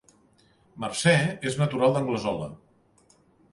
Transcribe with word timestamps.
Mercè 0.83 1.13
és 1.51 1.59
natural 1.61 1.95
d'Anglesola 1.99 2.51